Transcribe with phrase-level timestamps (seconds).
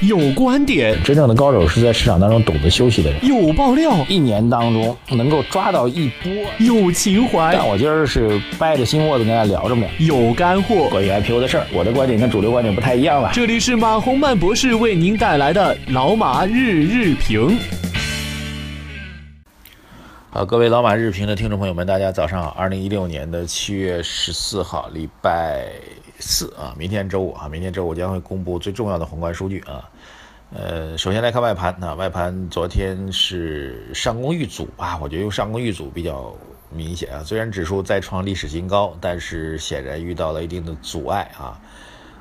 [0.00, 3.22] 有观点，真正的高手是在市场当中懂得休息的人。
[3.22, 6.32] 有爆料，一年当中能够抓到一波。
[6.58, 10.06] 有情怀，但我今儿是掰着心窝子跟大家聊这么两。
[10.06, 13.30] 有干货，关于 IPO 的事儿，我的观点跟主流观点不太一样了。
[13.34, 17.58] 这里是马洪曼博士为您带来的老马日日评。
[20.30, 22.48] 好，各位老马日评的听众朋友们，大家早上好。
[22.56, 25.66] 二零一六年的七月十四号，礼拜
[26.20, 29.88] 四啊，明天周五啊，明天周五将会公布最重要的宏观数据啊。
[30.52, 36.34] 呃，首先来看外盘啊，外盘昨天是上攻遇阻啊，我觉得用上攻遇阻比较
[36.70, 37.22] 明显啊。
[37.24, 41.60] 虽然指数再创历史新高，但是显然遇到了一定的阻碍啊。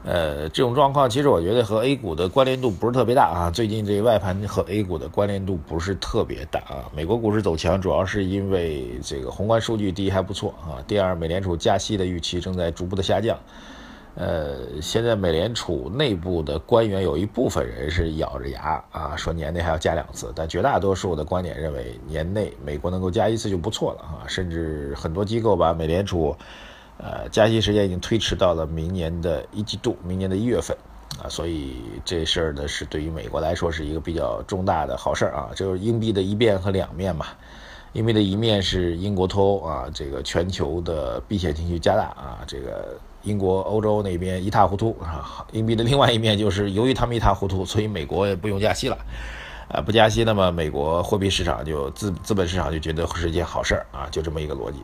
[0.05, 3.51] 呃，这种状况其实我觉得和 A 股的关联度不是特别大啊。
[3.51, 6.85] 最近这外盘和 A 股的关联度不是特别大啊。
[6.95, 13.37] 美国股市走强，主要是因为这个宏观数据第一还不错啊，第二美联储加息的预期正在逐步的下降。
[14.15, 26.35] 呃，现在美联储内部的官员有一部分人是咬着牙啊，说年内还要加两次，但绝大多数的观点认为年内美国能够加一次就不错了啊，甚至很多机构把美联储。
[27.01, 30.75] 呃，加息时间已经推迟到了明年的一季度，明年的一月份，
[31.23, 37.27] 啊，所以这事儿呢是对于美国来说是一个比较重大的好事儿啊，就是硬币的一面和两面嘛。
[37.93, 45.45] 硬币的一面是英国脱欧啊，这个全球的避险情绪加大啊，这个英国、欧洲那边一塌糊涂啊。
[45.51, 48.97] 硬币的另外一面就是由于他们一塌糊涂，所以美国也不用加息了，
[49.69, 54.79] 啊，不加息，那么美国货币市场就资资本市场就觉得是一件好事儿啊，就这么一个逻辑。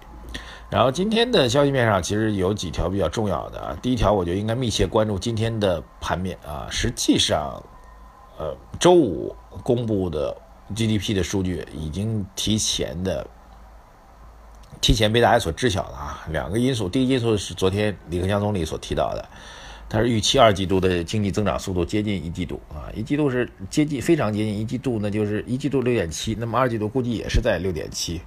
[0.70, 6.68] 然后今天的消息面上其实有几条比较重要的啊，第一条我觉得应该密切关注今天的盘面啊。
[6.70, 7.62] 实际上，
[8.38, 9.34] 呃，周五
[9.64, 10.36] 公布的
[10.74, 13.26] GDP 的数据已经提前的
[14.86, 16.28] 提前被大家所知晓了啊。
[16.30, 19.28] 两个因素，第一个因素是昨天李克强总理所提到的，
[19.90, 28.22] 他是预期二季度的经济增长速度接近一季度啊，一季度是接近非常接近一季度，那就是一季度六点七，那么二季度估计也是在六点七，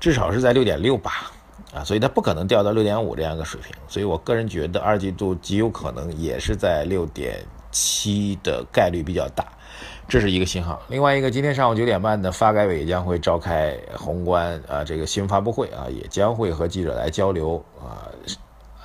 [0.00, 1.30] 至少是在六点六吧。
[1.74, 9.44] 啊，所以它不可能掉到六点五这样一个水平，所以我个人觉得二季度极有可能也是在六点七的概率比较大，
[10.08, 10.80] 这是一个信号。
[10.88, 18.08] 另外一个，今天上午九点半的发改委将会召开宏观啊这个新闻发布会啊，也将会和记者来交流啊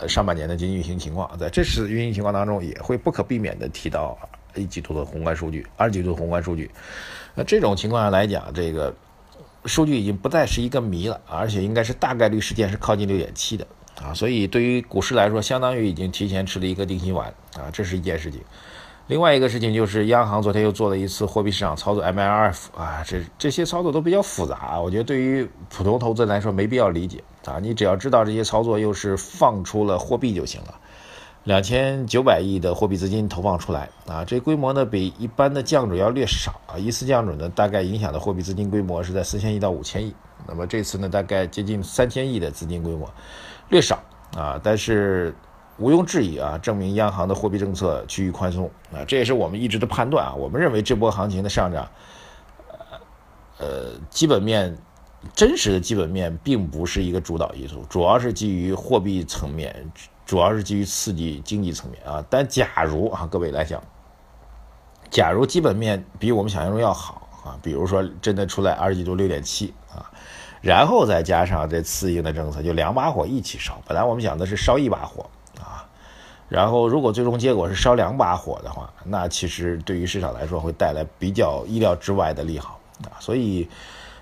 [0.08, 4.18] 上半年的经济运行情况，在这次运行情况当中，也会不可避免的提到
[4.54, 6.70] 一季度的宏观数据、二季度宏观数据。
[7.34, 8.94] 那这种情况下来讲，这个。
[9.66, 18.42] 数据已经不再是一个谜了，而且应该是大概率事件是靠近六点七的啊，所以对于股市来说，相当于已经提前吃了一个定心丸啊，这是一件事情。
[19.08, 30.74] 另外一个事情就是央行昨天又做了一次货币市场操作 MLF 啊，这这些操作都比较复杂，我觉得对于普通投资人来说没必要理解啊，你只要知道这些操作又是放出了货币就行了。
[31.44, 36.78] 两千九百亿的货币资金投放出来啊，这规模呢比一般的降准要略少啊。
[36.78, 40.16] 一次降准呢，大概影响的货币资金规模是在四千亿到五千亿。
[40.48, 43.14] 那么这次呢，大概接近三千亿的资金规模，
[43.68, 44.02] 略少
[44.38, 44.58] 啊。
[44.64, 45.36] 但是
[45.78, 49.04] 毋庸置疑啊，证明央行的货币政策趋于宽松啊。
[49.08, 50.34] 这也是我们一直的判断啊。
[50.34, 51.88] 我们认为这波行情的上涨，
[52.68, 54.78] 呃呃，基本面
[55.34, 59.92] 真实的基本面并不是一个主导因素，主要是基于货币层面。
[60.26, 63.84] 主要是基于刺激经济层面啊，但假如啊，各位来讲，
[65.12, 70.10] 假如基本面比我们想象中要好啊，比如说真的出来二季度六点七啊，
[70.62, 73.82] 然后再加上这刺激的政策，就两把火一起烧。
[73.86, 75.30] 本来我们想的是烧一把火，
[76.54, 83.18] 然后如果最终结果是烧两把火的话，那其实对于市场来说会带来比较意料之外的利好啊。
[83.20, 83.68] 所以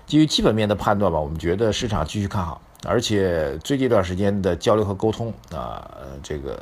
[0.06, 2.58] 基于基本面的判断吧，我们觉得市场继续看好。
[2.86, 5.86] 而且最近一段时间的交流和沟通啊，
[6.22, 6.58] 这个，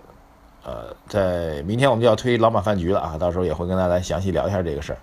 [0.64, 4.98] 呃，在明天我们就要推老马饭局了啊，到时候也会跟大家详细聊一下这个事儿。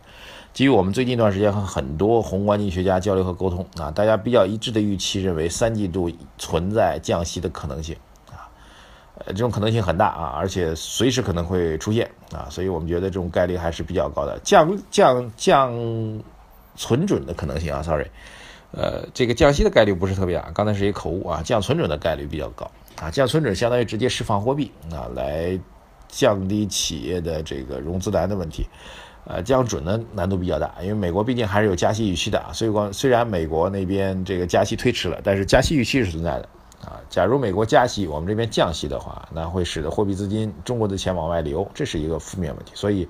[0.54, 7.96] 基于我们最近一段时间和很多宏观经济学家交流和沟通啊，大家比较一致的预期认为三季度存在降息的可能性，
[9.28, 15.74] 这种可能性很大啊，而且随时可能会出现啊，所以我们觉得这种概率还是比较高的，降降降
[16.76, 18.08] 存准的可能性啊，sorry。
[18.72, 21.42] 呃，这个降息的概率不是特别大，刚才是一口误啊。
[21.44, 22.70] 降存准的概率比较高
[23.02, 25.58] 啊，降存准相当于直接释放货币啊，来
[26.10, 28.68] 降低企业的这个融资难的问题。
[29.26, 32.52] 呃，降准的难度比较大，因为美国毕竟还是有加息预期的啊。
[32.54, 36.48] 所以光虽然美国那边这个加息推迟了，但是加息预期是存在的。
[36.82, 42.72] 啊，假如美国加息，我们这边降息的话，那会使得货币资金、中国的钱往外流，这是一个负面问题。
[42.76, 43.08] 所以，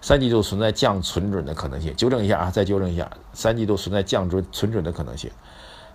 [0.00, 1.94] 三季度存在降存准的可能性。
[1.96, 5.30] 纠正一下啊，再纠正一下，三季度存在降准存准的可能性。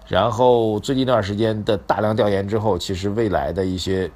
[0.08, 4.10] 然后最近一段时间的大量调研之后，其实未来的一些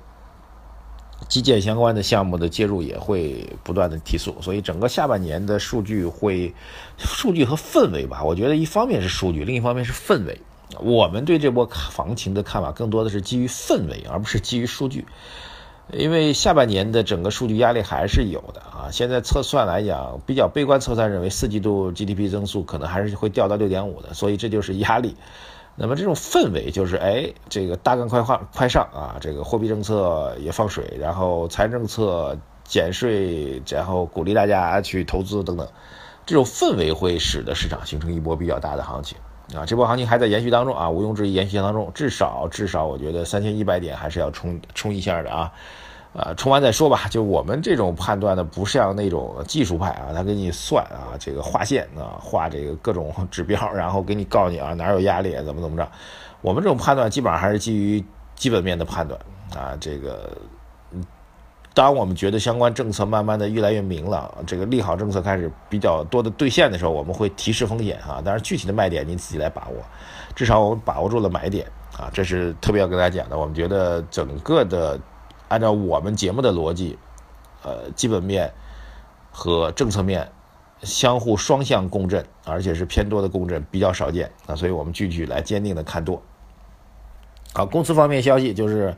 [1.27, 6.53] 基建相关的项目的介入也会不断的提速，所以整个下半年的数据会，
[6.95, 10.39] 数据和氛围吧，我觉得一方面是数据，另一方面是氛围。
[10.79, 15.05] 我们对这波行情的看法更多的是基于氛围，而不是基于数据。
[15.91, 18.89] 因为下半年的整个数据压力还是有的啊。
[18.91, 25.15] 现在测算来讲，比较悲观测算认为四季度 GDP 增速可能还是会掉到六点五的，所以这就是压力。
[25.75, 35.67] 那么这种氛围就是，哎，这个大干快放快上啊，这个货币政策也放水，然后财政政策减税，然后鼓励大家去投资等等，
[36.25, 39.17] 这种氛围会使得市场形成一波比较大的行情
[39.55, 39.65] 啊。
[39.65, 45.51] 这波行情还在延续当中啊，毋庸置疑延续当中，至少至少我觉得三千一百点还是要冲冲一下的啊。
[46.11, 47.01] 啊，冲完再说吧。
[47.11, 55.87] 就我们这种判断呢，不像那种技术派啊，他给你算啊，这个画线啊，画这个各种指标，然后给你告诉你啊哪有压力，怎么怎么着。
[56.41, 58.03] 我们这种判断基本上还是基于
[58.35, 59.19] 基本面的判断
[59.55, 59.77] 啊。
[59.79, 60.35] 这个，
[61.79, 68.21] 当我们觉得相关政策慢慢的越来越明朗，这个利好政策开始比较多的兑现的时候，我们会提示风险啊。
[68.21, 69.75] 当然，具体的卖点您自己来把握，
[70.35, 71.65] 至少我们把握住了买点
[71.97, 73.37] 啊，这是特别要跟大家讲的。
[73.37, 74.99] 我们觉得整个的。
[75.47, 76.99] 按照我们节目的逻辑，
[77.63, 78.51] 呃，基本面
[79.31, 80.29] 和政策面
[80.83, 86.21] 相互双向共振，而且是偏多的共振，比较少见啊，所以我们继续来坚定的看多。
[87.53, 88.95] 好，公司方面消息就是，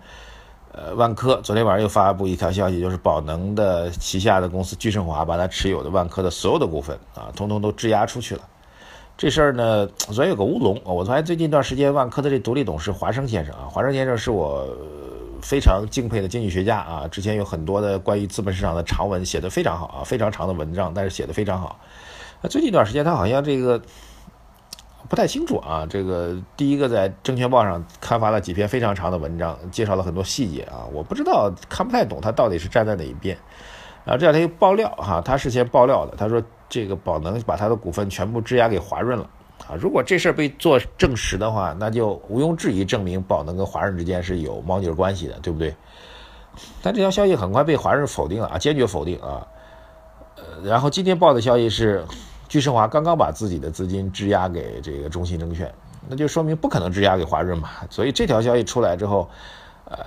[0.73, 8.41] 呃，万科昨天晚上又发布一条消息，就是宝能的旗下的公司聚盛华把它持有的万科的所有的股份啊，通通都质押出去了。
[9.17, 14.67] 这事儿呢， 昨天有个乌龙我发现最近一段时间，万科的这独立董事华生先生啊，华生先生是我。
[15.43, 21.79] 非常敬佩的经济学家啊，之前有很多的关于资本市场的长文写的非常好啊，非常长的文章，但是写的非常好。
[22.43, 23.81] 那最近一段时间他好像这个
[25.11, 33.37] 不太清楚啊，这个第一个在证券报上刊发了几篇非常长的文章，介绍了很多细节啊，我不知道看不太懂他到底是站在哪一边。
[34.05, 39.29] 然后这两天又爆料哈，他事先爆料的，他说这个宝能把他的股份全部质押给华润了。
[39.67, 45.75] 啊，如果这事儿被做证实的话，那就毋庸置疑证明宝能跟华润之间是有猫腻关系的，对不对？
[46.81, 49.45] 但这条消息很快被华润否定了啊，坚决否定啊。
[50.37, 52.05] 呃，然后今天报的消息是，
[52.51, 55.73] 聚胜华刚刚把自己的资金质押给这个中信证券，
[56.09, 57.69] 那就说明不可能质押给华润嘛。
[57.89, 59.29] 所以这条消息出来之后，
[59.85, 59.97] 呃，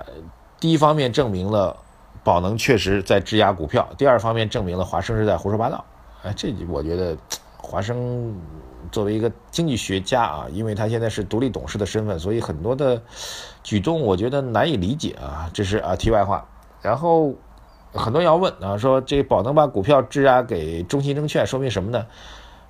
[0.59, 1.75] 第一方面证明了
[2.23, 5.83] 宝能确实在质押股票，第二方面证明了华生是在胡说八道。
[6.21, 7.17] 哎，这我觉得
[7.57, 8.39] 华生。
[8.91, 13.01] 作为一个经济学家啊，因为他现在是独立董事的身份，所以很多的
[13.63, 15.49] 举动我觉得难以理解啊。
[15.51, 16.47] 这是啊题外话。
[16.83, 17.33] 然后
[17.95, 22.05] 很多人要问啊，说这宝能把股票质押给中信证券，说明什么呢？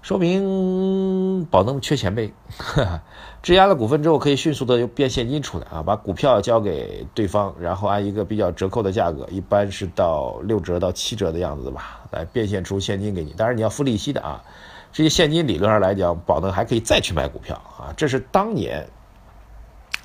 [0.02, 2.32] 说明宝能缺钱呗。
[3.42, 13.34] 质押了股份之后，可以迅速的变现金出来啊，把股票交给对方，然后按一个比较折扣的价格，一般是到六折到七折的样子吧，来变现出现金给你。
[13.34, 14.44] 当然你要付利息的啊。
[14.94, 17.92] 这些现金理论上来讲，宝能还可以再去买股票啊！
[17.98, 18.88] 这是当年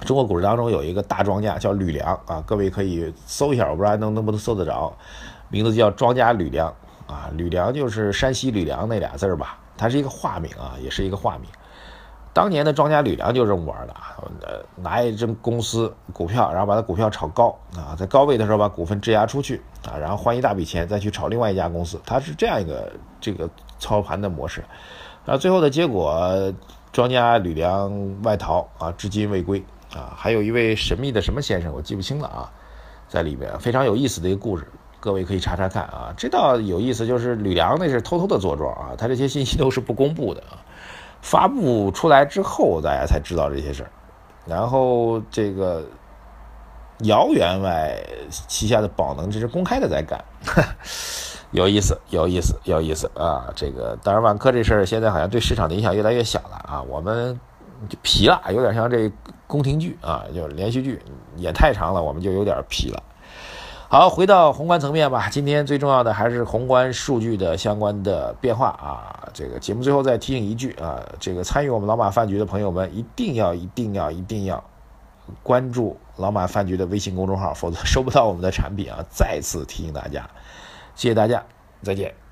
[0.04, 4.92] 中国股市当中有一个大庄家叫吕梁啊，各位可以搜一下，我不知道能能不能搜得着，
[5.48, 6.68] 名字叫庄家吕梁
[7.06, 7.30] 啊。
[7.34, 11.48] 吕梁就是山西吕梁那俩字儿吧，它是一个化名啊，也是一个化名。
[12.32, 23.48] 当年的庄家吕梁就这么玩的啊，呃，拿一只公司股票，然后把它股票炒高啊，在高位的时候把股份质押出去啊，然后换一大笔钱再去炒另外一家公司，它是这样一个这个。
[23.82, 24.62] 操盘的模式，
[25.24, 26.52] 然后最后的结果，
[26.92, 27.90] 庄家吕梁
[28.22, 30.12] 外逃啊，至今未归啊。
[30.16, 32.50] 还有一位神秘的什么先生，我记不清了啊，
[33.08, 34.66] 在里边非常有意思的一个故事，
[34.98, 36.12] 各位可以查查看啊。
[36.16, 40.58] 这倒有意思，就是吕梁那是偷偷的坐庄啊，他这些信息都是不公布的啊，
[41.22, 43.90] 发布出来之后大家才知道这些事儿。
[44.46, 45.84] 然后这个
[47.00, 50.22] 姚员外旗下的宝能，这是公开的在干。
[51.52, 53.52] 有意思，有意思，有意思啊！
[53.56, 57.38] 这个当然，万科这事儿现在好像对市场的影响越来越小了啊，我们
[57.88, 59.10] 就皮了，有点像这
[59.50, 61.02] 宫廷剧啊，就是连续剧
[61.36, 63.02] 演太长了，我们就有点疲了。
[63.88, 69.28] 好，回到宏观层面吧，今天最重要的还是宏观数据的相关的变化啊。
[69.34, 74.62] 这个节目最后再提醒一句啊，这个参与我们老马饭局的朋友们一定要、一定要、一定要
[75.42, 79.04] 关注老马饭局的微信公众号，否则收不到我们的产品啊！
[79.10, 80.30] 再次提醒大家。
[80.94, 81.44] 谢谢大家，
[81.82, 82.29] 再见。